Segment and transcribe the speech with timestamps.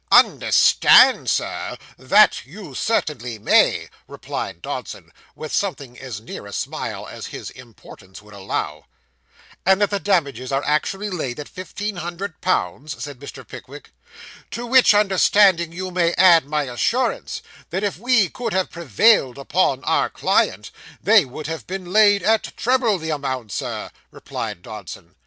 [0.11, 1.77] 'Understand, sir!
[1.95, 8.19] that you certainly may,' replied Dodson, with something as near a smile as his importance
[8.19, 8.85] would allow.
[9.63, 13.47] 'And that the damages are actually laid at fifteen hundred pounds?' said Mr.
[13.47, 13.91] Pickwick.
[14.49, 19.83] 'To which understanding you may add my assurance, that if we could have prevailed upon
[19.83, 25.13] our client, they would have been laid at treble the amount, sir,' replied Dodson.